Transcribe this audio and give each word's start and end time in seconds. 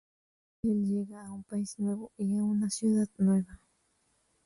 Él 0.63 0.83
llega 0.87 1.23
a 1.27 1.31
un 1.31 1.43
país 1.43 1.77
nuevo, 1.77 2.11
y 2.17 2.35
a 2.35 2.43
una 2.43 2.71
ciudad 2.71 3.07
nueva. 3.19 3.59